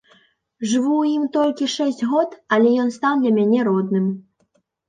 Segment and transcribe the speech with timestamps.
[0.69, 4.05] Жыву ў ім толькі шэсць год, але ён стаў для мяне родным.